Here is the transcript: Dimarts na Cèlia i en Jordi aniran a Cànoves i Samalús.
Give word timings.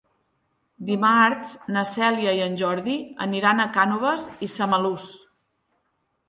Dimarts 0.85 1.51
na 1.75 1.83
Cèlia 1.89 2.33
i 2.37 2.41
en 2.45 2.55
Jordi 2.61 2.95
aniran 3.27 3.61
a 3.61 3.69
Cànoves 3.77 4.27
i 4.49 4.51
Samalús. 4.55 5.07